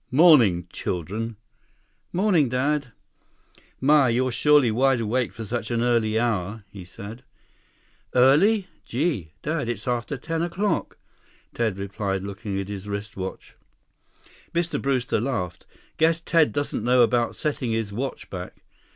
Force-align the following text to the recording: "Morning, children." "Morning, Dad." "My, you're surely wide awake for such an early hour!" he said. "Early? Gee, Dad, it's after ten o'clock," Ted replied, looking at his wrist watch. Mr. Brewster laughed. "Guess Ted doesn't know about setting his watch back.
"Morning, 0.09 0.67
children." 0.73 1.35
"Morning, 2.11 2.49
Dad." 2.49 2.91
"My, 3.79 4.09
you're 4.09 4.31
surely 4.31 4.71
wide 4.71 4.99
awake 4.99 5.31
for 5.31 5.45
such 5.45 5.69
an 5.69 5.83
early 5.83 6.17
hour!" 6.19 6.63
he 6.71 6.83
said. 6.83 7.23
"Early? 8.15 8.65
Gee, 8.83 9.33
Dad, 9.43 9.69
it's 9.69 9.87
after 9.87 10.17
ten 10.17 10.41
o'clock," 10.41 10.97
Ted 11.53 11.77
replied, 11.77 12.23
looking 12.23 12.59
at 12.59 12.67
his 12.67 12.89
wrist 12.89 13.15
watch. 13.15 13.55
Mr. 14.55 14.81
Brewster 14.81 15.21
laughed. 15.21 15.67
"Guess 15.97 16.21
Ted 16.21 16.51
doesn't 16.51 16.83
know 16.83 17.03
about 17.03 17.35
setting 17.35 17.69
his 17.71 17.93
watch 17.93 18.27
back. 18.31 18.63